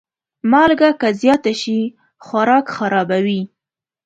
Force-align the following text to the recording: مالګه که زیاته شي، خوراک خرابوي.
مالګه 0.51 0.89
که 0.99 1.09
زیاته 1.21 1.53
شي، 1.61 1.79
خوراک 2.25 2.65
خرابوي. 2.75 3.41